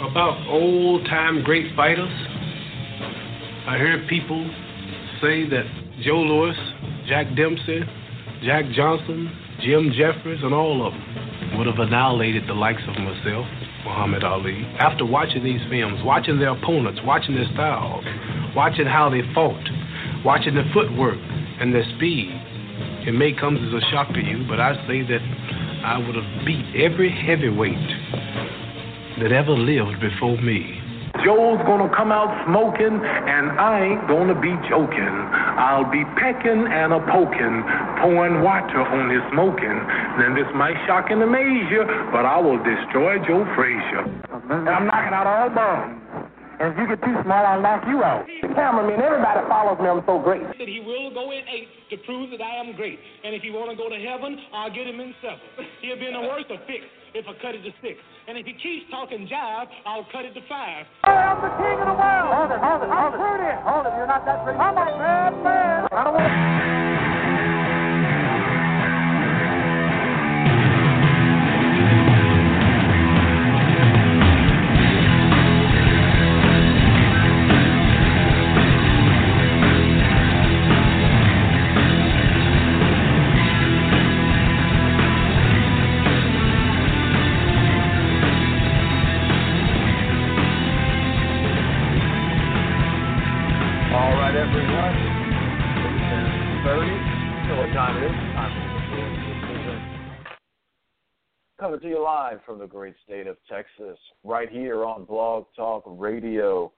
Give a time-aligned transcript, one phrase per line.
[0.00, 2.08] about old time great fighters.
[3.68, 4.42] I hear people
[5.20, 5.64] say that
[6.02, 6.56] Joe Louis,
[7.06, 7.80] Jack Dempsey,
[8.42, 13.44] Jack Johnson, Jim Jeffries, and all of them would have annihilated the likes of myself,
[13.84, 14.64] Muhammad Ali.
[14.80, 18.04] After watching these films, watching their opponents, watching their styles,
[18.56, 19.68] watching how they fought,
[20.24, 21.18] watching their footwork
[21.60, 22.32] and their speed,
[23.06, 25.20] it may come as a shock to you, but I say that
[25.84, 27.99] I would have beat every heavyweight
[29.20, 30.80] that ever lived before me.
[31.20, 35.12] Joe's gonna come out smoking, and I ain't gonna be joking.
[35.60, 37.60] I'll be pecking and a poking,
[38.00, 39.76] pouring water on his smoking.
[40.16, 44.08] Then this might shock and amaze you, but I will destroy Joe Frazier.
[44.48, 46.00] And I'm knocking out all bombs.
[46.60, 48.24] And if you get too smart, I'll knock you out.
[48.24, 49.88] The cameraman, everybody follows me.
[49.88, 50.44] I'm so great.
[50.44, 53.00] That he will go in eight to prove that I am great.
[53.24, 55.40] And if he want to go to heaven, I'll get him in seven.
[55.84, 56.84] He'll be in the worst of fix
[57.14, 57.98] if I cut it to six.
[58.28, 60.86] And if he keeps talking jive, I'll cut it to five.
[61.04, 62.30] I'm the king of the world.
[62.30, 63.18] Hold it, hold it, hold it.
[63.18, 63.50] Pretty.
[63.66, 64.58] Hold it, you're not that pretty.
[64.58, 65.88] I'm a bad man.
[65.90, 67.09] I don't want All
[102.20, 106.70] live from the great state of Texas, right here on Blog Talk Radio.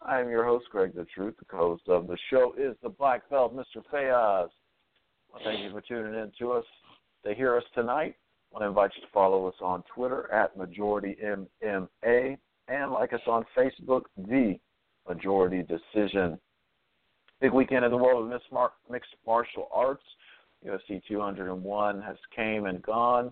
[0.00, 1.34] I am your host, Greg the Truth.
[1.38, 3.82] The co-host of the show is the Black Belt, Mr.
[3.92, 4.48] Fayaz.
[5.30, 6.64] Well, thank you for tuning in to us.
[7.26, 10.56] To hear us tonight, I want to invite you to follow us on Twitter at
[10.56, 14.58] MajorityMMA and like us on Facebook, The
[15.06, 16.38] Majority Decision.
[17.42, 18.48] Big weekend in the world of mixed,
[18.90, 20.04] mixed martial arts.
[20.66, 23.30] UFC 201 has came and gone.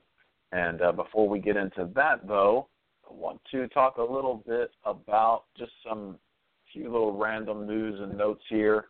[0.53, 2.69] And uh, before we get into that, though,
[3.09, 6.17] I want to talk a little bit about just some
[6.73, 8.87] few little random news and notes here.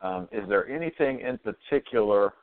[0.00, 2.34] Um, is there anything in particular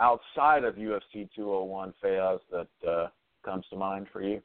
[0.00, 3.08] outside of UFC 201, Fayaz, that uh,
[3.44, 4.40] comes to mind for you?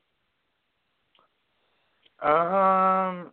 [2.27, 3.31] Um,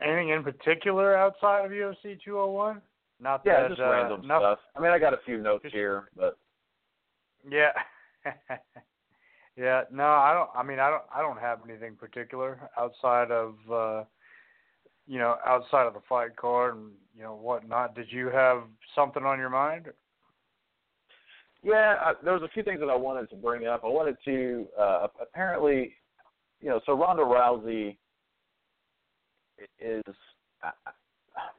[0.00, 2.80] anything in particular outside of UFC 201?
[3.20, 4.58] Not Yeah, that, just uh, random no- stuff.
[4.76, 6.38] I mean, I got a few notes here, but
[7.48, 7.72] Yeah.
[9.56, 13.54] yeah, no, I don't I mean I don't I don't have anything particular outside of
[13.70, 14.04] uh
[15.08, 17.96] you know, outside of the fight card and you know whatnot.
[17.96, 19.86] Did you have something on your mind?
[21.62, 23.82] Yeah, I, there was a few things that I wanted to bring up.
[23.82, 25.94] I wanted to uh, apparently,
[26.60, 27.96] you know, so Ronda Rousey
[29.80, 30.02] is.
[30.62, 30.70] Uh,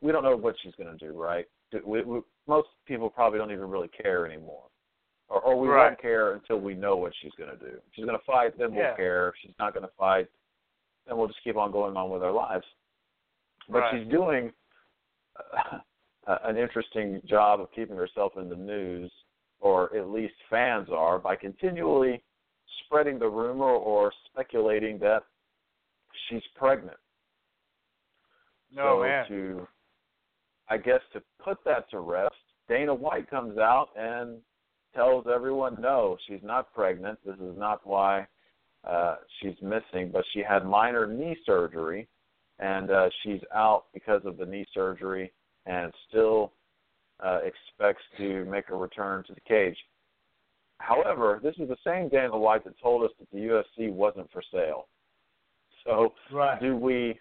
[0.01, 1.45] we don't know what she's going to do, right?
[1.85, 4.63] We, we, most people probably don't even really care anymore,
[5.29, 5.87] or, or we Right.
[5.87, 7.77] won't care until we know what she's going to do.
[7.77, 8.95] If she's going to fight, then we'll Yeah.
[8.95, 9.29] care.
[9.29, 10.27] If she's not going to fight,
[11.05, 12.65] then we'll just keep on going on with our lives.
[13.67, 13.99] But Right.
[13.99, 14.53] she's doing
[16.27, 19.11] uh, an interesting job of keeping herself in the news
[19.61, 22.23] or at least fans are, by continually
[22.85, 25.23] spreading the rumor or speculating that
[26.27, 26.97] she's pregnant.
[28.71, 29.27] No so man.
[29.27, 29.67] to,
[30.69, 32.35] I guess, to put that to rest,
[32.67, 34.41] Dana White comes out and
[34.95, 37.19] tells everyone, no, she's not pregnant.
[37.25, 38.27] This is not why
[38.87, 42.07] uh, she's missing, but she had minor knee surgery,
[42.59, 45.31] and uh, she's out because of the knee surgery,
[45.65, 46.53] and still
[47.23, 49.77] uh, expects to make a return to the cage.
[50.79, 54.41] However, this is the same Dana White that told us that the UFC wasn't for
[54.51, 54.87] sale.
[55.85, 56.59] So, Right.
[56.59, 57.19] do we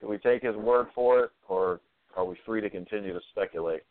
[0.00, 1.80] do we take his word for it, or
[2.16, 3.82] are we free to continue to speculate?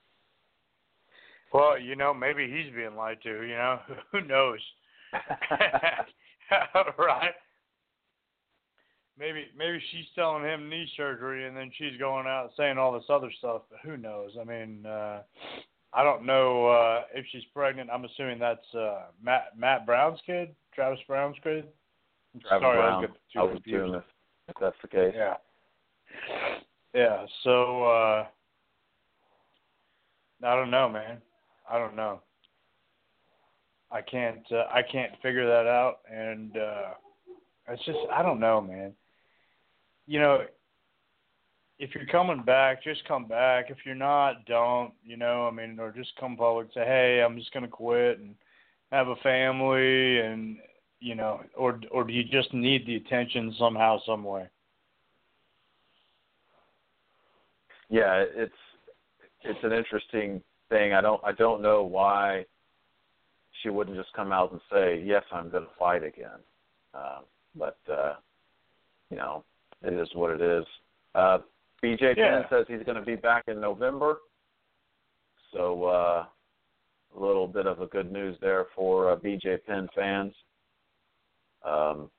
[1.53, 3.79] Well, you know, maybe he's being lied to, you know.
[4.11, 4.59] Who knows?
[6.97, 7.31] right?
[9.17, 13.03] maybe maybe she's telling him knee surgery, and then she's going out saying all this
[13.09, 13.63] other stuff.
[13.69, 14.31] But who knows?
[14.39, 15.21] I mean, uh,
[15.93, 17.89] I don't know uh, if she's pregnant.
[17.91, 21.65] I'm assuming that's uh, Matt Matt Brown's kid, Travis Brown's kid.
[22.33, 23.01] I'm Travis sorry, I Brown.
[23.01, 23.95] was getting I confused.
[23.95, 24.03] if,
[24.49, 25.13] if that's the case.
[25.15, 25.35] Yeah.
[26.93, 27.25] Yeah.
[27.43, 28.25] So uh
[30.43, 31.21] I don't know, man.
[31.73, 32.21] I don't know.
[33.91, 36.91] I can't uh, I can't figure that out and uh
[37.67, 38.93] it's just I don't know, man.
[40.05, 40.45] You know,
[41.79, 43.69] if you're coming back, just come back.
[43.69, 47.37] If you're not, don't, you know, I mean, or just come and say, "Hey, I'm
[47.37, 48.35] just going to quit and
[48.91, 50.57] have a family and
[50.99, 54.47] you know, or or do you just need the attention somehow some way?"
[57.89, 58.53] yeah, it's
[59.41, 60.93] it's an interesting thing.
[60.93, 62.45] I don't I don't know why
[63.61, 66.39] she wouldn't just come out and say, "Yes, I'm going to fight again."
[66.93, 67.23] Um,
[67.55, 68.15] but uh,
[69.09, 69.43] you know,
[69.83, 70.65] it is what it is.
[71.15, 71.39] Uh,
[71.83, 72.41] BJ Yeah.
[72.41, 74.17] Penn says he's going to be back in November,
[75.51, 76.25] so uh,
[77.15, 80.33] a little bit of a good news there for uh, BJ Penn fans.
[81.65, 82.09] Um,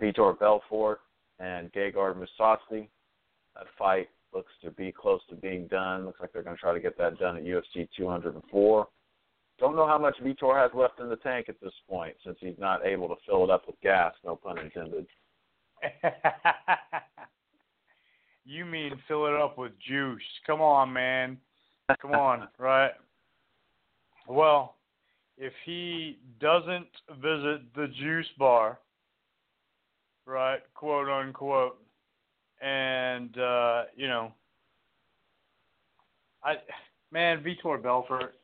[0.00, 1.00] Vitor Belfort
[1.38, 2.88] and Gegard Mousasi,
[3.54, 6.06] that fight looks to be close to being done.
[6.06, 8.88] Looks like they're going to try to get that done at UFC 204.
[9.58, 12.58] Don't know how much Vitor has left in the tank at this point, since he's
[12.58, 14.12] not able to fill it up with gas.
[14.24, 15.06] No pun intended.
[18.44, 20.22] you mean fill it up with juice?
[20.46, 21.38] Come on, man.
[22.00, 22.92] Come on, right?
[24.28, 24.76] Well,
[25.36, 26.88] if he doesn't
[27.20, 28.78] visit the juice bar,
[30.26, 31.78] right, quote unquote,
[32.60, 34.32] and uh, you know,
[36.42, 36.56] I
[37.10, 38.34] man, Vitor Belfort,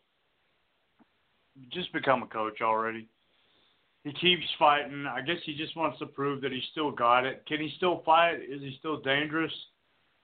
[1.72, 3.08] just become a coach already.
[4.04, 5.06] He keeps fighting.
[5.06, 7.44] I guess he just wants to prove that he still got it.
[7.46, 8.34] Can he still fight?
[8.34, 9.52] Is he still dangerous?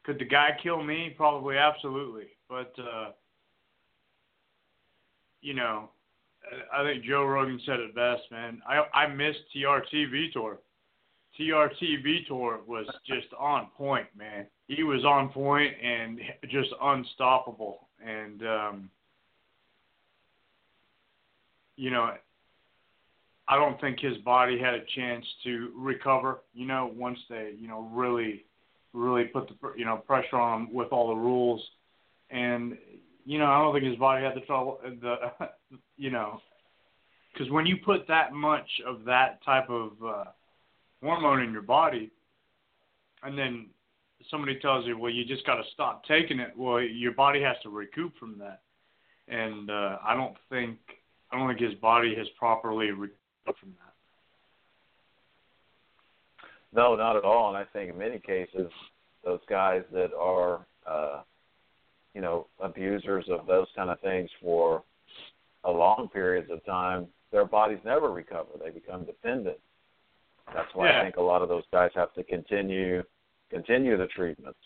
[0.05, 1.15] Could the guy kill me?
[1.17, 2.27] Probably, absolutely.
[2.49, 3.11] But uh,
[5.41, 5.91] you know,
[6.73, 8.61] I think Joe Rogan said it best, man.
[8.69, 10.59] I I missed TRT Vitor.
[11.41, 14.47] TRT Vitor was just on point, man.
[14.69, 16.21] He was on point and
[16.51, 17.89] just unstoppable.
[18.05, 18.91] And um,
[21.77, 22.13] you know,
[23.49, 26.41] I don't think his body had a chance to recover.
[26.53, 28.45] You know, once they, you know, really,
[28.93, 31.63] really put the you know pressure on him with all the rules,
[32.31, 32.77] and
[33.25, 34.79] you know, I don't think his body had the trouble.
[34.83, 35.17] The,
[35.97, 36.41] you know,
[37.33, 40.25] because when you put that much of that type of uh,
[41.03, 42.11] hormone in your body,
[43.23, 43.67] and then
[44.31, 46.53] somebody tells you, well, you just got to stop taking it.
[46.57, 48.61] Well, your body has to recoup from that,
[49.29, 50.79] and uh, I don't think
[51.33, 53.91] I don't think his body has properly recovered from that.
[56.73, 57.49] No, not at all.
[57.49, 58.71] And I think in many cases,
[59.25, 61.23] those guys that are, uh,
[62.15, 64.83] you know, abusers of those kind of things for
[65.65, 68.51] a long periods of time, their bodies never recover.
[68.63, 69.59] They become dependent.
[70.55, 71.01] That's why Yeah.
[71.01, 73.03] I think a lot of those guys have to continue
[73.51, 74.61] continue the treatments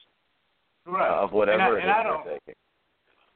[0.85, 1.11] Right.
[1.11, 2.55] uh, of whatever and I, and it is they're taking.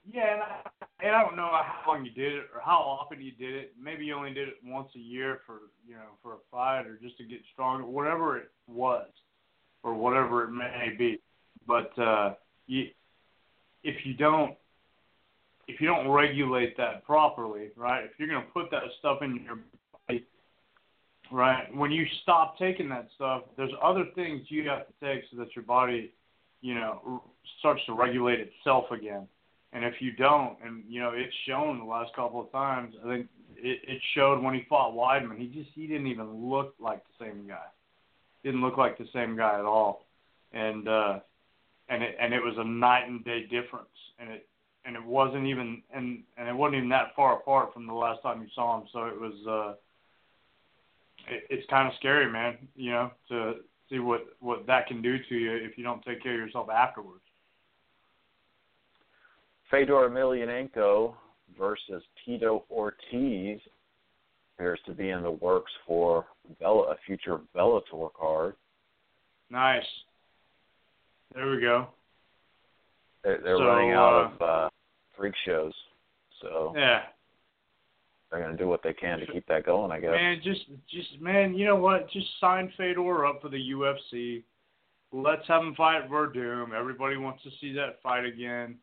[0.04, 0.60] Yeah, and I,
[1.00, 3.74] and I don't know how long you did it or how often you did it.
[3.80, 6.96] Maybe you only did it once a year for you know for a fight or
[6.96, 9.08] just to get stronger, whatever it was,
[9.82, 11.20] or whatever it may be.
[11.66, 12.34] But uh,
[12.66, 12.88] you,
[13.82, 14.56] if you don't
[15.66, 18.04] if you don't regulate that properly, right?
[18.04, 19.58] If you're going to put that stuff in your
[21.30, 21.74] right?
[21.74, 25.54] When you stop taking that stuff, there's other things you have to take so that
[25.54, 26.12] your body,
[26.60, 27.22] you know,
[27.58, 29.26] starts to regulate itself again.
[29.72, 32.94] And if you don't, and you know, it's shown the last couple of times.
[33.04, 35.38] I think it, it showed when he fought Weidman.
[35.38, 37.66] He just he didn't even look like the same guy.
[38.42, 40.06] Didn't look like the same guy at all.
[40.52, 41.18] And uh,
[41.90, 43.88] and it and it was a night and day difference.
[44.18, 44.48] And it
[44.86, 48.22] and it wasn't even and and it wasn't even that far apart from the last
[48.22, 48.86] time you saw him.
[48.92, 49.34] So it was.
[49.46, 49.74] uh
[51.26, 52.56] it, it's kind of scary, man.
[52.76, 53.54] You know, to
[53.90, 56.68] see what what that can do to you if you don't take care of yourself
[56.70, 57.22] afterwards.
[59.70, 61.14] Fedor Emelianenko
[61.58, 63.60] versus Tito Ortiz
[64.56, 66.26] appears to be in the works for
[66.58, 68.54] Bella, a future Bellator card.
[69.50, 69.84] Nice.
[71.34, 71.88] There we go.
[73.22, 74.68] They're, they're So, running out uh, of uh,
[75.16, 75.72] freak shows,
[76.40, 77.02] so Yeah.
[78.30, 80.10] They're going to do what they can to keep that going, I guess.
[80.10, 82.10] Man, just just man, you know what?
[82.10, 84.42] Just sign Fedor up for the UFC.
[85.12, 86.72] Let's have him fight Werdum.
[86.78, 88.76] Everybody wants to see that fight again,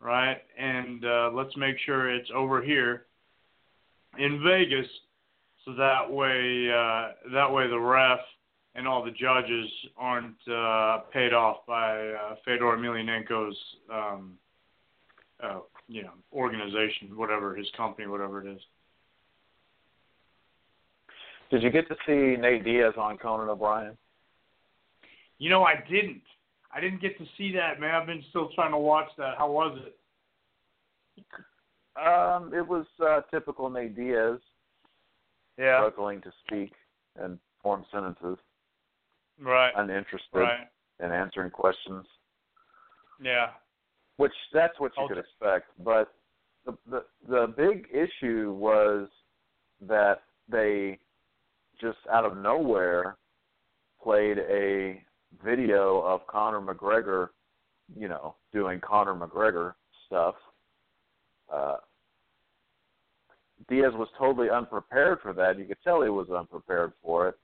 [0.00, 0.38] right?
[0.58, 3.04] And uh, let's make sure it's over here
[4.18, 4.88] in Vegas,
[5.66, 8.20] so that way uh, that way the ref
[8.74, 13.56] and all the judges aren't uh, paid off by uh, Fedor Emelianenko's,
[13.92, 14.34] um,
[15.42, 18.60] uh, you know, organization, whatever his company, whatever it is.
[21.50, 23.96] Did you get to see Nate Diaz on Conan O'Brien?
[25.38, 26.22] You know, I didn't.
[26.74, 27.94] I didn't get to see that, man.
[27.94, 29.38] I've been still trying to watch that.
[29.38, 29.96] How was it?
[31.96, 34.38] Um, it was uh, typical Nate Diaz,
[35.56, 35.78] Yeah.
[35.80, 36.72] struggling to speak
[37.16, 38.38] and form sentences,
[39.40, 39.72] Right.
[39.74, 40.68] uninterested Right.
[41.00, 42.06] in answering questions.
[43.20, 43.54] Yeah.
[44.16, 45.14] which that's what you Okay.
[45.14, 45.70] could expect.
[45.78, 46.12] But
[46.64, 49.08] the, the the big issue was
[49.80, 50.98] that they
[51.80, 53.16] just out of nowhere
[54.02, 55.02] played a
[55.44, 57.28] video of Conor McGregor,
[57.96, 59.74] you know, doing Conor McGregor
[60.06, 60.34] stuff.
[61.52, 61.76] Uh,
[63.68, 65.58] Diaz was totally unprepared for that.
[65.58, 67.34] You could tell he was unprepared for it,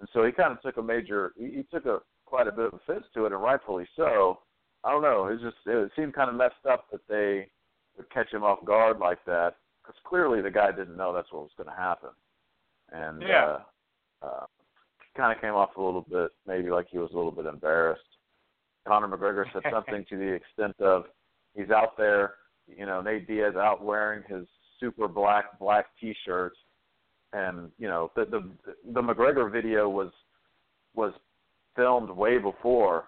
[0.00, 1.32] and so he kind of took a major.
[1.36, 4.40] He, he took a quite a bit of offense to it, and rightfully so.
[4.84, 5.26] I don't know.
[5.26, 7.48] It just it seemed kind of messed up that they
[7.96, 11.42] would catch him off guard like that because clearly the guy didn't know that's what
[11.42, 12.10] was going to happen,
[12.92, 13.44] and Yeah.
[13.44, 13.60] uh,
[14.22, 14.46] uh,
[15.16, 18.02] kind of came off a little bit maybe like he was a little bit embarrassed.
[18.86, 21.04] Conor McGregor said something to the extent of
[21.54, 22.34] he's out there,
[22.68, 24.46] you know, Nate Diaz out wearing his
[24.78, 26.52] super black black T-shirt,
[27.32, 28.48] and you know the the
[28.92, 30.10] the McGregor video was
[30.94, 31.12] was
[31.74, 33.04] filmed way before,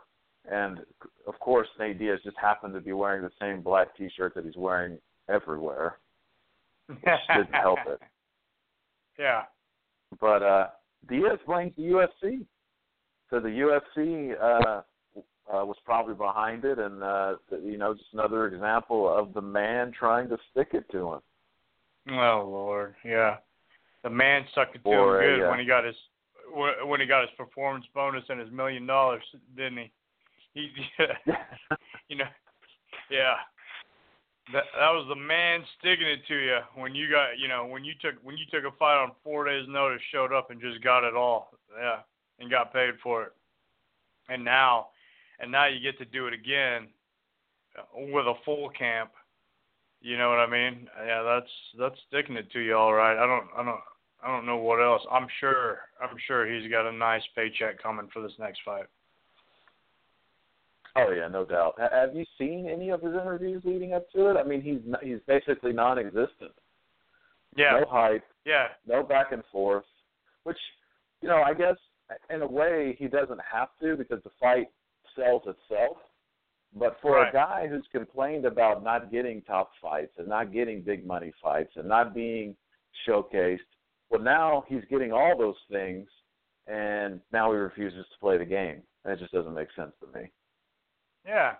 [0.50, 0.80] and
[1.26, 4.56] of course Nate Diaz just happened to be wearing the same black T-shirt that he's
[4.56, 4.98] wearing
[5.28, 5.98] everywhere.
[6.88, 8.00] didn't help it.
[9.18, 9.42] Yeah.
[10.20, 10.66] But uh
[11.08, 12.44] Diaz blames the UFC.
[13.30, 14.82] So the UFC uh,
[15.52, 19.92] uh was probably behind it and uh you know, just another example of the man
[19.92, 21.20] trying to stick it to him.
[22.10, 23.36] Oh Lord, yeah.
[24.02, 25.96] The man stuck it to him good uh, when he got his
[26.54, 29.22] wh- when he got his performance bonus and his million dollars,
[29.56, 29.90] didn't he?
[30.54, 30.70] He,
[32.08, 32.24] you know,
[33.10, 33.34] yeah.
[34.52, 37.84] That that was the man sticking it to you when you got you know when
[37.84, 40.82] you took when you took a fight on four days notice, showed up and just
[40.82, 42.00] got it all, yeah,
[42.38, 43.32] and got paid for it.
[44.30, 44.88] And now,
[45.40, 46.88] and now you get to do it again
[47.78, 49.10] uh, with a full camp.
[50.00, 50.88] You know what I mean?
[51.04, 53.22] Yeah, that's that's sticking it to you all right.
[53.22, 53.80] I don't I don't
[54.22, 55.02] I don't know what else.
[55.10, 58.86] I'm sure I'm sure he's got a nice paycheck coming for this next fight.
[60.96, 61.74] Oh yeah, no doubt.
[61.78, 64.36] Ha- Have you seen any of his interviews leading up to it?
[64.36, 66.52] I mean, he's n- he's basically non-existent.
[67.56, 67.80] Yeah.
[67.80, 68.68] No hype, Yeah.
[68.86, 69.84] no back and forth,
[70.44, 70.58] which
[71.20, 71.76] you know, I guess
[72.30, 74.68] in a way he doesn't have to because the fight
[75.16, 75.98] sells itself.
[76.74, 77.28] But for Right.
[77.28, 81.74] a guy who's complained about not getting top fights and not getting big money fights
[81.76, 82.56] and not being
[83.06, 83.60] showcased,
[84.10, 86.08] well now he's getting all those things
[86.66, 88.82] and now he refuses to play the game.
[89.04, 90.30] That just doesn't make sense to me.
[91.26, 91.54] Yeah.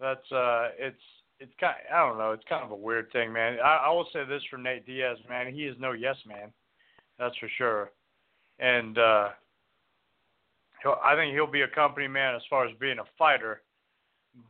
[0.00, 1.00] That's uh it's
[1.40, 3.58] it's kind I don't know, it's kind of a weird thing, man.
[3.64, 6.52] I, I will say this for Nate Diaz, man, he is no yes man.
[7.18, 7.92] That's for sure.
[8.58, 9.28] And uh
[10.82, 13.62] he'll, I think he'll be a company man as far as being a fighter,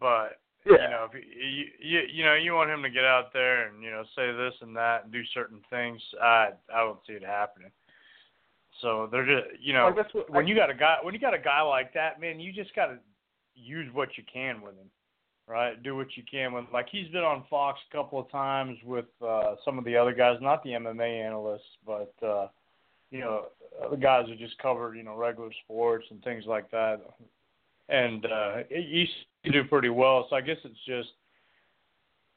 [0.00, 0.40] but
[0.82, 3.80] you know, if you, you you know, you want him to get out there and
[3.84, 6.00] you know say this and that and do certain things.
[6.20, 7.70] I I don't see it happening.
[8.82, 11.20] So they're just you know Well, what- when I- you got a guy when you
[11.20, 12.98] got a guy like that, man, you just got to
[13.56, 14.90] use what you can with him,
[15.48, 15.82] right?
[15.82, 19.06] Do what you can with like he's been on Fox a couple of times with
[19.26, 22.48] uh some of the other guys, not the MMA analysts, but uh
[23.10, 23.46] you know
[23.90, 27.00] the guys who just covered you know regular sports and things like that
[27.88, 29.12] and uh he used
[29.44, 30.26] to do pretty well.
[30.30, 31.10] So I guess it's just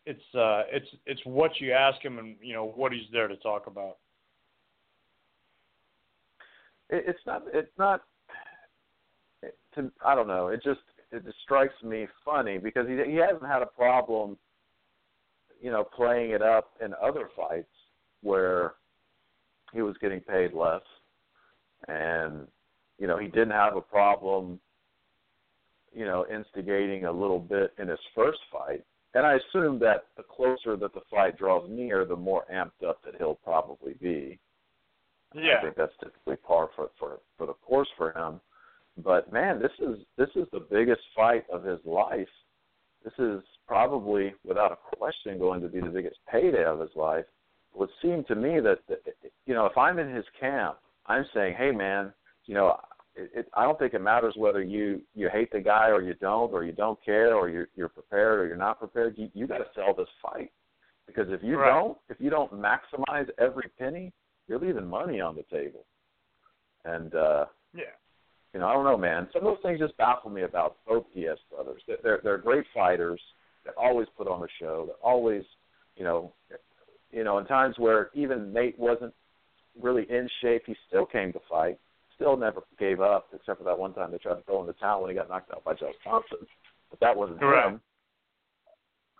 [0.05, 3.35] it's uh it's it's what you ask him and you know what he's there to
[3.38, 3.97] talk about.
[6.89, 8.01] it, it's not it's not
[9.41, 10.47] it, to, I don't know.
[10.47, 14.37] It just it just strikes me funny because he he hasn't had a problem,
[15.61, 17.67] you know, playing it up in other fights
[18.21, 18.73] where
[19.73, 20.81] he was getting paid less,
[21.87, 22.47] and
[22.97, 24.59] you know he didn't have a problem,
[25.93, 28.83] you know, instigating a little bit in his first fight.
[29.15, 33.03] And I assume that the closer that the fight draws near, the more amped up
[33.03, 34.37] that he'll probably be.
[35.33, 35.57] Yeah.
[35.59, 38.39] I think that's typically par for for for the course for him.
[39.03, 42.27] But man, this is this is the biggest fight of his life.
[43.03, 47.25] This is probably, without a question, going to be the biggest payday of his life.
[47.73, 48.79] It would seem to me that,
[49.45, 52.11] you know, if I'm in his camp, I'm saying, hey man,
[52.45, 52.77] you know,
[53.15, 56.13] it, it, I don't think it matters whether you you hate the guy or you
[56.15, 59.15] don't, or you don't care, or you're you're prepared or you're not prepared.
[59.17, 60.51] You you got to sell this fight
[61.07, 61.69] because if you Right.
[61.69, 64.13] don't, if you don't maximize every penny,
[64.47, 65.85] you're leaving money on the table.
[66.85, 67.95] And uh Yeah.
[68.53, 69.27] You know, I don't know, man.
[69.31, 71.81] Some of those things just baffle me about both Diaz brothers.
[72.03, 73.21] They're they're, great fighters.
[73.63, 74.85] They always put on a show.
[74.87, 75.43] They always,
[75.95, 76.33] you know,
[77.11, 79.13] you know, in times where even Nate wasn't
[79.79, 81.77] really in shape, he still came to fight.
[82.15, 84.73] Still never gave up, except for that one time they tried to throw in the
[84.73, 86.39] towel when he got knocked out by Joe Thompson.
[86.89, 87.71] But that wasn't Right.
[87.71, 87.81] him.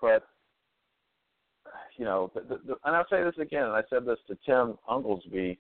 [0.02, 0.28] But
[1.98, 4.38] you know, the, the, the, and I'll say this again, and I said this to
[4.46, 5.58] Tim Unglesby,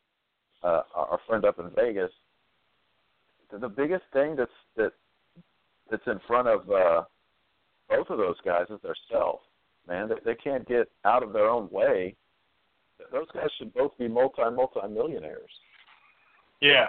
[0.63, 2.11] uh, our friend up in Vegas.
[3.51, 4.94] The, biggest thing that's that
[5.89, 7.03] that's in front of uh,
[7.89, 9.39] both of those guys is their self.
[9.88, 12.15] Man, they, they can't get out of their own way.
[13.12, 15.51] Those guys should both be multi multi millionaires.
[16.62, 16.88] Yeah.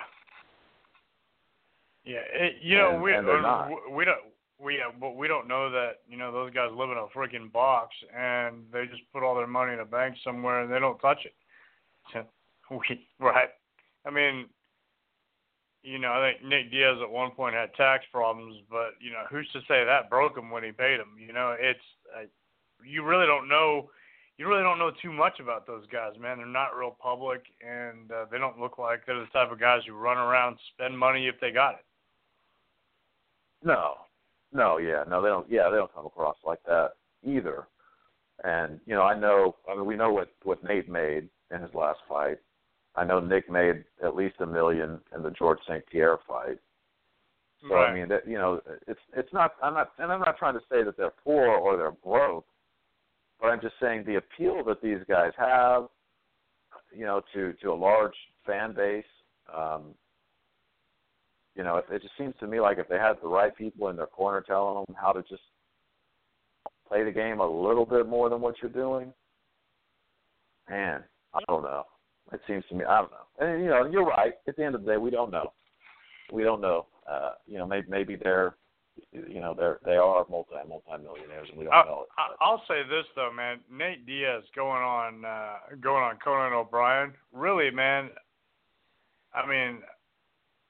[2.05, 4.19] Yeah, it, you know And- we and we- we don't
[4.59, 7.51] we uh, but we don't know that you know those guys live in a freaking
[7.51, 10.99] box and they just put all their money in a bank somewhere and they don't
[10.99, 11.35] touch it.
[12.71, 13.49] we right.
[14.07, 14.47] I mean,
[15.83, 19.25] you know, I think Nick Diaz at one point had tax problems, but you know,
[19.31, 21.17] who's to say that broke him when he paid him?
[21.19, 21.81] You know, it's
[22.15, 22.27] uh,
[22.85, 23.91] you really don't know.
[24.37, 26.39] You really don't know too much about those guys, man.
[26.39, 29.81] They're not real public, and uh, they don't look like they're the type of guys
[29.87, 31.85] who run around spend money if they got it.
[33.63, 33.95] No,
[34.53, 35.51] no, yeah, no, they don't.
[35.51, 37.69] Yeah, they don't come across like that either.
[38.45, 39.57] And you know, I know.
[39.71, 42.39] I mean, we know what what Nate made in his last fight.
[42.97, 45.85] I know Nick made at least a million in the George St.
[45.87, 46.59] Pierre fight.
[47.63, 47.91] So right.
[47.91, 49.53] I mean, that you know, it's it's not.
[49.63, 52.47] I'm not, and I'm not trying to say that they're poor or they're broke,
[53.41, 55.89] but I'm just saying the appeal that these guys have,
[56.97, 58.15] you know, to to a large
[58.47, 59.05] fan base.
[59.55, 59.95] Um,
[61.55, 63.89] you know, it, it just seems to me like if they had the right people
[63.89, 65.43] in their corner telling them how to just
[66.89, 69.13] play the game a little bit more than what you're doing,
[70.69, 71.03] man,
[71.35, 71.85] I don't know.
[72.33, 73.47] It seems to me, I don't know.
[73.47, 74.35] And you know, you're right.
[74.47, 75.53] At the end of the day, we don't know.
[76.33, 76.87] We don't know.
[77.11, 78.55] Uh, you know, maybe maybe they're,
[79.13, 82.37] you know, they're they are multi multi millionaires, and we don't I, know it.
[82.41, 83.61] I'll say this though, man.
[83.71, 87.13] Nate Diaz going on uh, going on Conan O'Brien.
[87.33, 88.11] Really, man.
[89.35, 89.79] I mean,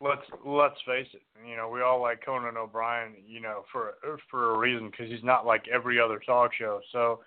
[0.00, 1.22] let's let's face it.
[1.46, 3.14] You know, we all like Conan O'Brien.
[3.26, 3.94] You know, for
[4.30, 6.80] for a reason because he's not like every other talk show.
[6.92, 7.20] So,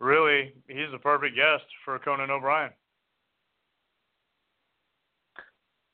[0.00, 2.72] really, he's the perfect guest for Conan O'Brien.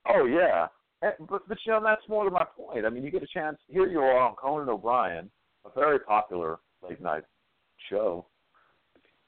[0.09, 0.67] Oh yeah,
[1.01, 2.85] but but you know that's more to my point.
[2.85, 3.59] I mean, you get a chance.
[3.69, 5.31] Here you are on Conan O'Brien,
[5.65, 7.25] a very popular late night
[7.88, 8.27] show.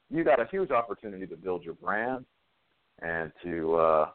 [0.09, 2.25] You got a huge opportunity to build your brand
[3.01, 4.09] and to uh,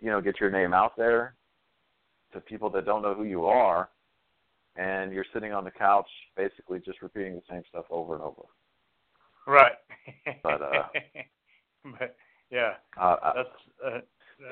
[0.00, 1.34] you know get your name out there
[2.32, 3.88] to people that don't know who you are,
[4.76, 8.42] and you're sitting on the couch basically just repeating the same stuff over and over.
[9.46, 9.72] Right.
[10.42, 10.82] But, uh,
[11.98, 12.16] but
[12.50, 13.48] yeah, Uh, that's.
[13.84, 13.98] Uh,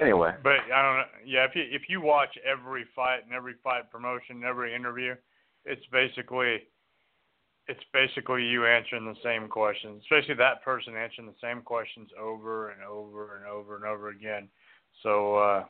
[0.01, 0.33] Anyway.
[0.43, 1.05] but I don't know.
[1.25, 5.15] Yeah, if you if you watch every fight and every fight promotion, and every interview,
[5.65, 6.63] it's basically
[7.67, 12.71] it's basically you answering the same questions, especially that person answering the same questions over
[12.71, 14.49] and over and over and over again.
[15.03, 15.65] So uh,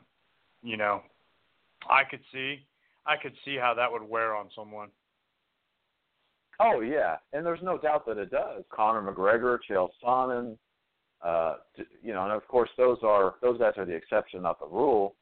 [0.62, 1.02] you know,
[1.88, 2.66] I could see
[3.06, 4.88] I could see how that would wear on someone.
[6.60, 8.64] Oh yeah, and there's no doubt that it does.
[8.70, 10.56] Conor McGregor, Chael Sonnen,
[11.24, 14.60] uh, t- you know, and of course those are those guys are the exception, not
[14.60, 15.14] the rule.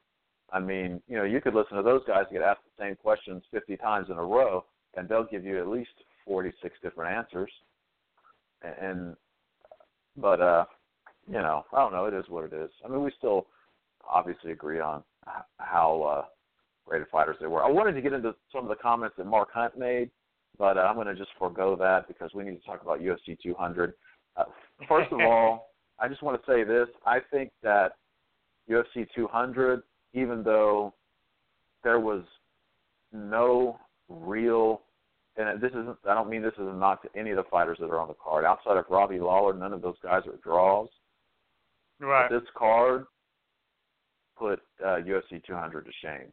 [0.52, 3.42] I mean, you know, you could listen to those guys get asked the same questions
[3.50, 4.64] 50 times in a row,
[4.96, 5.90] and they'll give you at least
[6.24, 7.50] 46 different answers.
[8.62, 9.16] And
[10.16, 10.64] but uh,
[11.26, 12.06] you know, I don't know.
[12.06, 12.70] It is what it is.
[12.84, 13.46] I mean, we still
[14.08, 15.02] obviously agree on
[15.58, 16.24] how uh,
[16.86, 17.64] great of fighters they were.
[17.64, 20.10] I wanted to get into some of the comments that Mark Hunt made,
[20.58, 23.36] but uh, I'm going to just forego that because we need to talk about UFC
[23.42, 23.94] 200.
[24.36, 24.44] Uh,
[24.88, 26.88] first of all, I just want to say this.
[27.04, 27.92] I think that
[28.70, 29.82] UFC 200,
[30.12, 30.94] even though
[31.84, 32.22] there was
[33.12, 33.78] no
[34.08, 34.82] real,
[35.36, 37.78] and this isn't, I don't mean this is a knock to any of the fighters
[37.80, 38.44] that are on the card.
[38.44, 40.88] Outside of Robbie Lawler, none of those guys are draws.
[42.00, 42.28] Right.
[42.28, 43.06] But this card
[44.38, 46.32] put uh, UFC 200 to shame.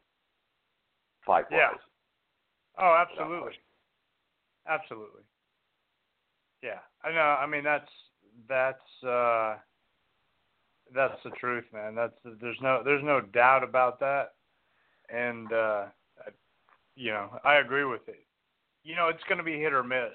[1.26, 1.60] Fight wise.
[1.62, 1.78] Yeah.
[2.80, 3.54] Oh, absolutely.
[4.68, 5.22] Absolutely.
[6.62, 6.80] Yeah.
[7.04, 7.20] I know.
[7.20, 7.90] I mean, that's
[8.48, 9.56] that's uh
[10.94, 11.96] that's the truth, man.
[11.96, 14.34] That's there's no there's no doubt about that.
[15.10, 15.86] And uh
[16.20, 16.32] I-
[16.96, 18.26] you know, I agree with it.
[18.84, 20.14] You know, it's going to be hit or miss.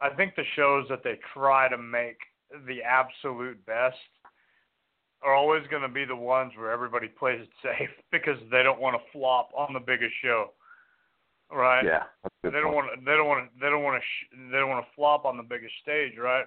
[0.00, 2.18] I think the shows that they try to make
[2.66, 3.96] the absolute best
[5.22, 8.80] are always going to be the ones where everybody plays it safe because they don't
[8.80, 10.52] want to flop on the biggest show.
[11.50, 11.84] Right?
[11.84, 12.02] Yeah.
[12.42, 13.04] They don't want.
[13.04, 13.60] They don't want to.
[13.60, 14.04] They don't want to.
[14.04, 16.44] Sh- they don't want to flop on the biggest stage, right?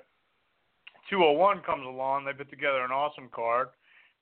[1.09, 2.25] 201 comes along.
[2.25, 3.69] They put together an awesome card,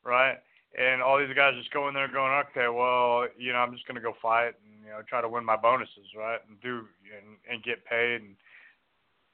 [0.03, 0.37] right?
[0.75, 3.87] and all these guys just go in there going, okay, well, you know, I'm just
[3.87, 7.37] gonna go fight and you know try to win my bonuses, right, and do and,
[7.49, 8.35] and get paid and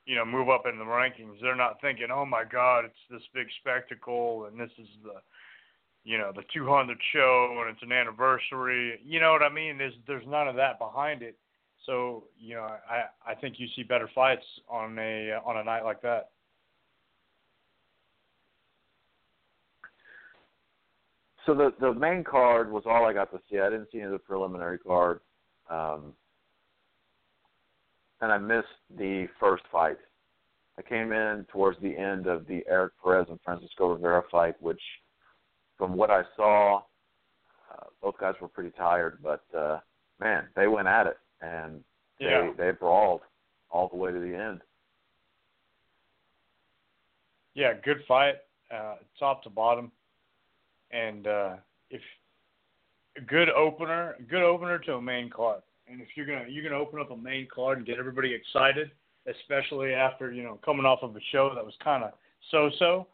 [0.06, 1.42] you know move up in the rankings.
[1.42, 5.22] They're not thinking, oh my God, it's this big spectacle and this is the
[6.04, 9.00] you know the 200 show and it's an anniversary.
[9.04, 9.78] You know what I mean?
[9.78, 11.38] There's there's none of that behind it.
[11.86, 15.84] So you know, I I think you see better fights on a on a night
[15.84, 16.30] like that.
[21.46, 23.60] So the the main card was all I got to see.
[23.60, 25.20] I didn't see any of the preliminary card,
[25.70, 26.14] um,
[28.22, 29.98] and I missed the first fight.
[30.78, 34.82] I came in towards the end of the Erik Perez and Francisco Rivera fight, which,
[35.78, 36.78] from what I saw,
[37.72, 39.80] uh, both guys were pretty tired, but uh,
[40.20, 41.84] man, they went at it and
[42.20, 42.52] they Yeah.
[42.58, 43.22] they brawled
[43.70, 44.62] all the way to the end.
[47.54, 48.36] Yeah, good fight,
[48.72, 49.92] uh, top to bottom,
[50.94, 51.56] and uh,
[51.90, 52.02] if
[53.18, 55.62] a good opener, good opener to a main card.
[55.88, 58.92] And if you're gonna you're gonna open up a main card and get everybody excited,
[59.28, 62.12] especially after you know coming off of a show that was kind of
[62.52, 63.08] so-so,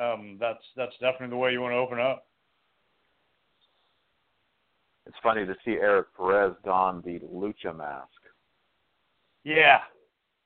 [0.00, 2.26] um, that's that's definitely the way you want to open up.
[5.06, 8.08] It's funny to see Erik Perez don the lucha mask.
[9.44, 9.78] Yeah,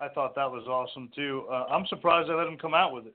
[0.01, 1.47] I thought that was awesome too.
[1.51, 3.15] Uh, I'm surprised they let him come out with it.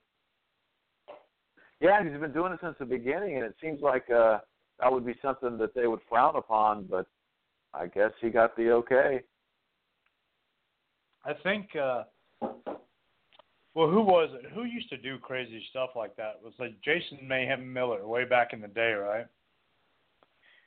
[1.85, 4.39] Yeah, he's been doing it since the beginning, and it seems like uh,
[4.79, 6.87] that would be something that they would frown upon.
[6.89, 7.05] But
[7.73, 9.21] I guess he got the okay.
[11.23, 11.69] I think.
[11.75, 12.03] Uh,
[13.75, 14.51] well, who was it?
[14.53, 16.39] Who used to do crazy stuff like that?
[16.39, 19.27] It was like Jason Mayhem Miller way back in the day, right?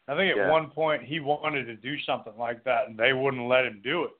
[0.06, 0.50] I think at Yeah.
[0.50, 4.04] one point he wanted to do something like that, and they wouldn't let him do
[4.04, 4.12] it.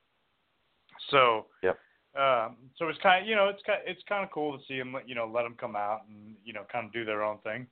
[1.11, 1.79] So, Yep.
[2.19, 4.75] Um, so it's kind of you know it's kind it's kind of cool to see
[4.75, 7.39] him you know let them come out and you know kind of do their own
[7.39, 7.67] thing.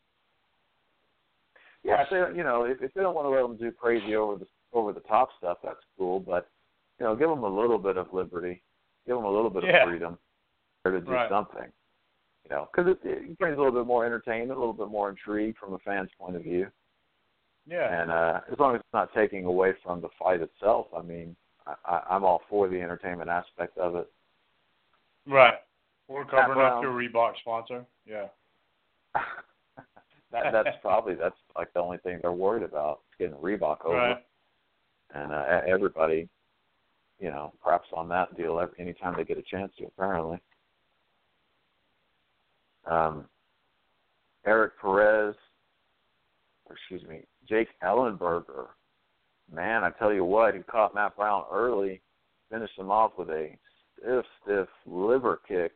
[1.83, 4.17] Yeah, if they, you know, if, if they don't want to let them do crazy
[4.17, 6.21] over the over the top stuff, that's cool.
[6.21, 6.49] But
[6.99, 8.63] you know, give them a little bit of liberty,
[9.07, 9.83] give them a little bit Yeah.
[9.83, 10.19] of freedom,
[10.85, 11.29] to do Right.
[11.29, 11.73] something.
[12.45, 15.11] You know, because it, it brings a little bit more entertainment, a little bit more
[15.11, 16.71] intrigue from a fan's point of view.
[17.67, 18.03] Yeah.
[18.03, 21.35] And uh, as long as it's not taking away from the fight itself, I mean,
[21.67, 24.11] I, I, I'm all for the entertainment aspect of it.
[25.27, 25.55] Right.
[26.09, 27.85] We're covering up your Reebok sponsor.
[28.07, 28.27] Yeah.
[30.33, 33.97] that, that's probably that's like the only thing they're worried about is getting Reebok over,
[33.97, 34.25] Right.
[35.15, 36.29] and uh, everybody,
[37.19, 39.87] you know, craps on that deal every anytime they get a chance to.
[39.87, 40.39] Apparently,
[42.89, 43.25] um,
[44.47, 45.35] Erik Perez,
[46.67, 48.67] or excuse me, Jake Ellenberger.
[49.53, 52.01] Man, I tell you what, he caught Matt Brown early,
[52.51, 53.57] finished him off with a
[53.99, 55.73] stiff, stiff liver kick.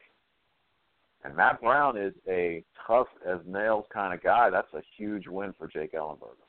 [1.23, 4.49] And Matt Brown is a tough as nails kind of guy.
[4.51, 6.47] That's a huge win for Jake Ellenberger.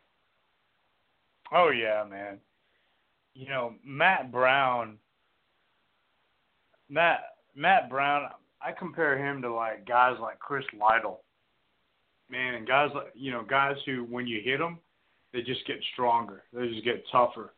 [1.53, 2.37] Oh yeah, man.
[3.33, 4.97] You know, Matt Brown
[6.91, 7.21] Matt
[7.55, 8.29] Matt Brown,
[8.61, 11.21] I compare him to like guys like Chris Lytle.
[12.29, 14.77] Man, and guys like you know, guys who when you hit them,
[15.33, 16.43] they just get stronger.
[16.53, 17.53] They just get tougher.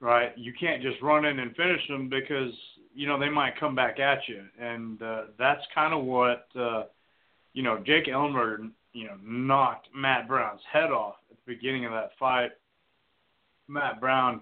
[0.00, 0.36] Right?
[0.36, 2.52] You can't just run in and finish them because
[2.94, 6.84] you know they might come back at you, and uh, that's kind of what uh,
[7.52, 11.92] you know Jake Ellenberger, you know, knocked Matt Brown's head off at the beginning of
[11.92, 12.50] that fight.
[13.68, 14.40] Matt Brown,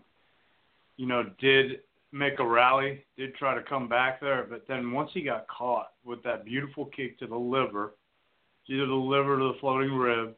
[0.97, 1.81] you know, did
[2.13, 5.93] make a rally, did try to come back there, but then once he got caught
[6.05, 7.95] with that beautiful kick to the liver,
[8.69, 10.35] either the liver or the floating rib,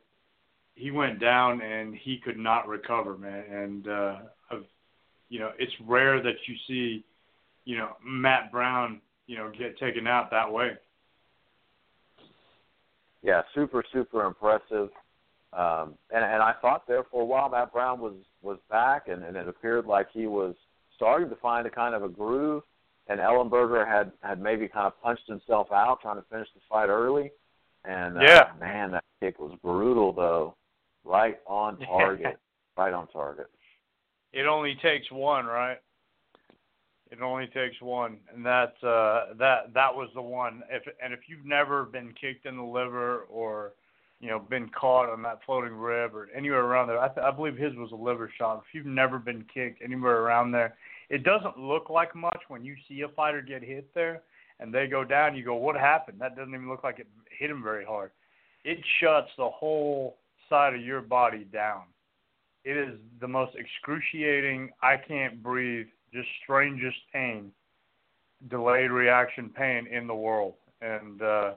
[0.75, 3.45] he went down and he could not recover, man.
[3.51, 4.17] And uh,
[4.51, 4.65] I've,
[5.29, 7.05] you know, it's rare that you see,
[7.69, 10.71] you know, Matt Brown, you know, get taken out that way.
[13.23, 14.89] Yeah, super, super impressive.
[15.53, 19.23] Um, and and I thought there for a while Matt Brown was was back, and,
[19.23, 20.55] and it appeared like he was
[20.97, 22.63] starting to find a kind of a groove.
[23.09, 26.89] And Ellenberger had had maybe kind of punched himself out trying to finish the fight
[26.89, 27.31] early.
[27.85, 28.51] And uh, Yeah.
[28.59, 30.55] man, that kick was brutal though,
[31.05, 32.39] right on target,
[32.79, 33.49] right on target.
[34.33, 35.79] It only takes one, right?
[37.11, 40.63] It only takes one, and that uh, that that was the one.
[40.71, 43.73] If and if you've never been kicked in the liver or
[44.21, 47.31] you know been caught on that floating rib or anywhere around there, I, th- I
[47.31, 48.59] believe his was a liver shot.
[48.59, 50.77] If you've never been kicked anywhere around there,
[51.09, 54.23] it doesn't look like much when you see a fighter get hit there
[54.61, 55.35] and they go down.
[55.35, 56.19] You go, what happened?
[56.21, 58.11] That doesn't even look like it hit him very hard.
[58.65, 60.19] It shuts the whole
[60.51, 61.83] side of your body down
[62.65, 67.51] it is the most excruciating i can't breathe just strangest pain
[68.51, 71.55] delayed reaction pain in the world and uh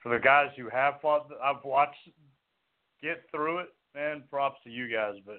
[0.00, 1.96] for the guys who have fought i've watched
[3.02, 5.38] get through it man, props to you guys, but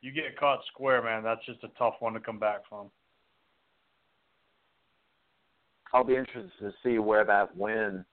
[0.00, 1.22] you get caught square, man.
[1.22, 2.90] That's just a tough one to come back from.
[5.92, 8.04] I'll be interested to see where that win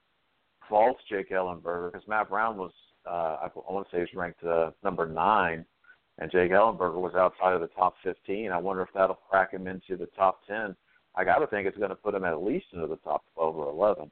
[0.68, 2.72] falls Jake Ellenberger because Matt Brown was,
[3.06, 5.64] uh, I, want to say, he was ranked uh, number nine,
[6.20, 8.52] and Jake Ellenberger was outside of the top 15.
[8.52, 10.76] I wonder if that'll crack him into the top 10.
[11.16, 13.56] I got to think it's going to put him at least into the top 12
[13.56, 14.12] or 11.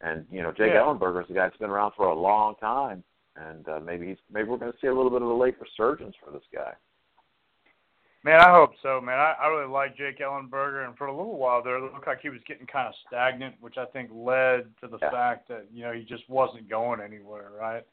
[0.00, 0.80] And you know, Jake Yeah.
[0.80, 3.04] Ellenberger's a guy that's been around for a long time,
[3.36, 5.54] and uh, maybe he's maybe we're going to see a little bit of a late
[5.60, 6.72] resurgence for this guy.
[8.24, 9.18] Man, I hope so, man.
[9.18, 12.20] I, I really like Jake Ellenberger, and for a little while there, it looked like
[12.20, 15.10] he was getting kind of stagnant, which I think led to the Yeah.
[15.10, 17.84] fact that you know he just wasn't going anywhere, right?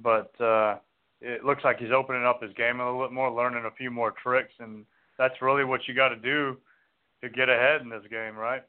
[0.00, 0.76] But uh,
[1.22, 3.90] it looks like he's opening up his game a little bit more, learning a few
[3.90, 4.84] more tricks, and
[5.18, 6.56] that's really what you got to do
[7.22, 8.62] to get ahead in this game, right?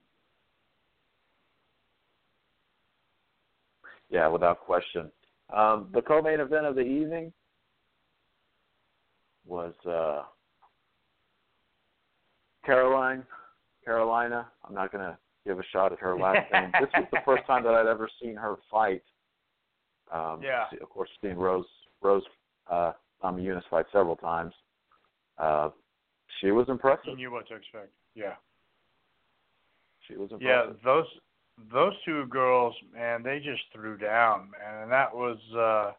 [4.09, 5.11] Yeah, without question.
[5.51, 7.33] Um, the co-main event of the evening
[9.45, 10.21] was uh,
[12.65, 13.23] Caroline,
[13.87, 14.45] Karolina.
[14.67, 16.71] I'm not going to give a shot at her last name.
[16.79, 19.01] This was the first time that I'd ever seen her fight.
[20.11, 20.65] Um, Yeah.
[20.79, 21.65] Of course, seen Rose
[22.01, 22.23] Rose
[22.69, 24.53] uh, Namajunas fight several times.
[25.37, 25.69] Uh,
[26.39, 27.07] she was impressive.
[27.07, 27.91] You knew what to expect.
[28.15, 28.33] Yeah.
[30.07, 30.41] She was impressive.
[30.41, 31.05] Yeah, those
[31.71, 35.37] those two girls, man, they just threw down, man, and that was.
[35.55, 35.93] uh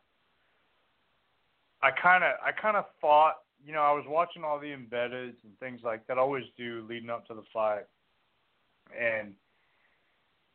[1.83, 5.37] I kind of I kind of thought, you know, I was watching all the embeddeds
[5.45, 6.17] and things like that.
[6.17, 7.85] I always do leading up to the fight,
[8.99, 9.35] and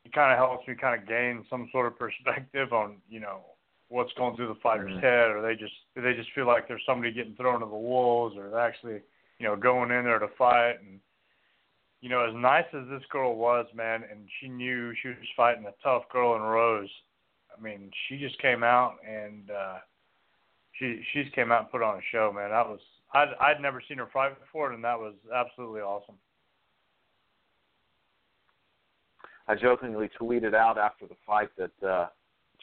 [0.06, 3.42] it kind of helps me kind of gain some sort of perspective on, you know,
[3.90, 5.02] what's going through the fighter's Mhm.
[5.02, 7.76] head, or they just do they just feel like there's somebody getting thrown to the
[7.76, 9.02] wolves, or they're actually,
[9.40, 11.02] you know, going in there to fight and
[12.02, 15.66] you know, as nice as this girl was, man, and she knew she was fighting
[15.66, 16.90] a tough girl in Rose.
[17.56, 19.80] I mean, she just came out and uh
[20.74, 22.52] she she's came out and put on a show, man.
[22.52, 22.80] That was
[23.14, 26.16] I'd I'd never seen her fight before, and that was absolutely awesome.
[29.48, 32.08] I jokingly tweeted out after the fight that uh,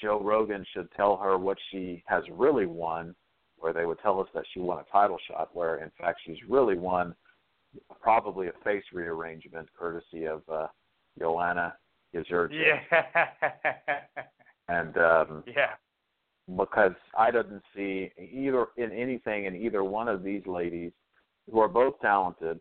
[0.00, 3.14] Joe Rogan should tell her what she has really won,
[3.59, 6.38] where they would tell us that she won a title shot, where in fact she's
[6.48, 7.14] really won
[8.00, 10.66] probably a face rearrangement courtesy of uh,
[11.18, 11.74] Joanna
[12.14, 12.80] Jędrzejczyk.
[12.90, 13.00] Yeah.
[14.68, 15.74] And um, yeah.
[16.56, 20.90] because I didn't see either in anything in either one of these ladies,
[21.48, 22.59] who are both talented,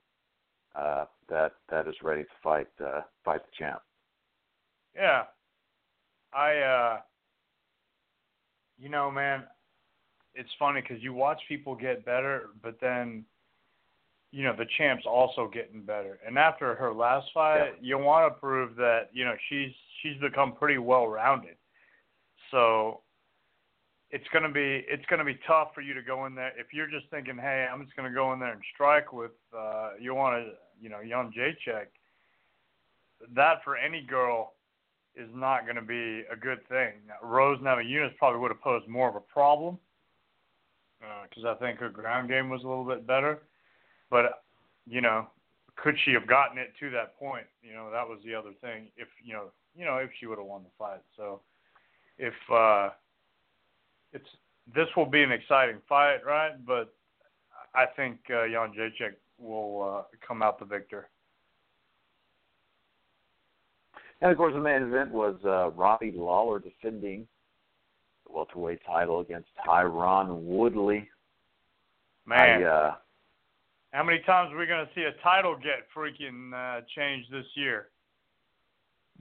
[0.75, 3.81] uh, that that is ready to fight uh, fight the champ.
[4.95, 5.23] Yeah.
[6.33, 6.97] I uh
[8.77, 9.43] you know, man,
[10.33, 13.25] it's funny cuz you watch people get better, but then
[14.31, 16.19] you know, the champ's also getting better.
[16.27, 20.53] And after her last fight, you want to prove that, you know, she's she's become
[20.53, 21.55] pretty well-rounded.
[22.51, 22.99] So
[24.11, 26.51] it's going to be it's going to be tough for you to go in there
[26.57, 29.31] if you're just thinking, "Hey, I'm just going to go in there and strike with
[29.57, 31.87] uh you want to, you know, young Jacek."
[33.33, 34.53] That for any girl
[35.15, 36.93] is not going to be a good thing.
[37.07, 39.77] Now, Rose Namajunas probably would have posed more of a problem
[41.29, 43.43] because I think her ground game was a little bit better.
[44.09, 44.43] But
[44.87, 45.27] you know,
[45.75, 47.45] could she have gotten it to that point?
[47.61, 48.87] You know, that was the other thing.
[48.97, 51.01] If you know, you know, if she would have won the fight.
[51.17, 51.41] So
[52.17, 52.89] if uh,
[54.13, 54.27] it's
[54.73, 56.53] this will be an exciting fight, right?
[56.65, 56.93] But
[57.73, 61.09] I think uh, Jan Jacek will uh, come out the victor.
[64.21, 67.27] And of course, the main event was uh, Robbie Lawler defending
[68.25, 71.09] the welterweight title against Tyron Woodley.
[72.25, 72.95] Man, I, uh,
[73.91, 77.45] how many times are we going to see a title get freaking uh, changed this
[77.55, 77.89] year?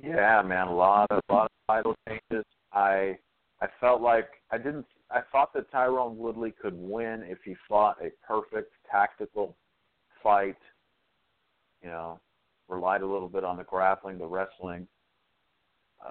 [0.02, 2.44] yeah, man, a lot of lot of title changes.
[2.72, 3.16] I
[3.60, 4.86] I felt like I didn't.
[5.10, 9.56] I thought that Tyron Woodley could win if he fought a perfect tactical
[10.22, 10.56] fight.
[11.82, 12.20] You know,
[12.68, 14.86] relied a little bit on the grappling, the wrestling.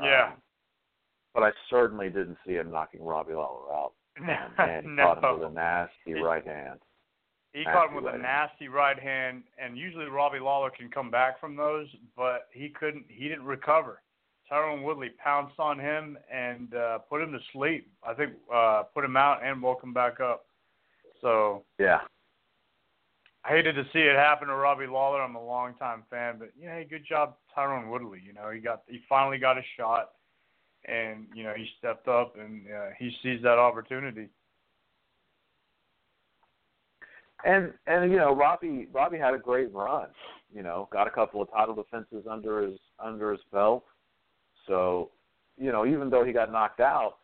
[0.01, 0.27] Yeah.
[0.33, 0.33] Um,
[1.33, 3.93] but I certainly didn't see him knocking Robbie Lawler out.
[4.59, 5.15] And he no.
[5.15, 6.79] caught him with a nasty right hand.
[7.53, 8.21] He caught him Nasty with a right hand.
[8.23, 13.05] nasty right hand, and usually Robbie Lawler can come back from those, but he couldn't.
[13.09, 14.01] He didn't recover.
[14.51, 17.87] Tyron Woodley pounced on him and uh, put him to sleep.
[18.07, 20.45] I think uh, put him out and woke him back up.
[21.21, 22.01] So Yeah.
[23.45, 25.21] I hated to see it happen to Robbie Lawler.
[25.21, 28.19] I'm a longtime fan, but yeah, good job, Tyron Woodley.
[28.25, 30.12] You know, he got he finally got a shot,
[30.86, 34.29] and you know he stepped up and uh, he seized that opportunity.
[37.43, 40.08] And and you know, Robbie Robbie had a great run.
[40.53, 43.84] You know, got a couple of title defenses under his under his belt.
[44.67, 45.12] So,
[45.58, 47.15] you know, even though he got knocked out,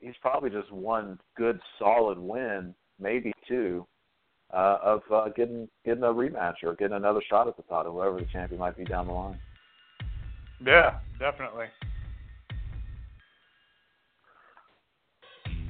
[0.00, 3.86] he's probably just one good solid win, maybe two,
[4.52, 8.18] uh, of uh, getting getting a rematch or getting another shot at the title, whoever
[8.18, 9.38] the champion might be down the line.
[10.64, 11.66] Yeah, definitely.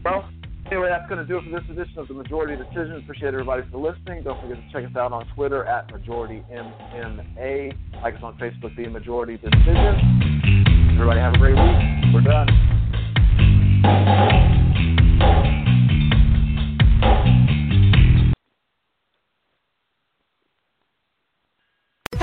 [0.05, 0.29] Well,
[0.71, 3.01] anyway, that's going to do it for this edition of the Majority Decision.
[3.03, 4.23] Appreciate everybody for listening.
[4.23, 7.77] Don't forget to check us out on Twitter at Majority MMA.
[8.03, 10.95] Like us on Facebook, The Majority Decision.
[10.95, 12.15] Everybody have a great week.
[12.15, 12.47] We're done.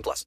[0.00, 0.26] 18 plus.